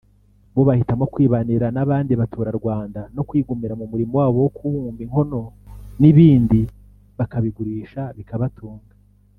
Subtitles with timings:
[0.53, 5.41] bo bahitamo kwibanira n’abandi baturarwanda no kwigumira ku murimo wabo wo kubumba inkono
[5.99, 6.61] n’ibibindi
[7.17, 8.91] bakabigurisha bikabatunga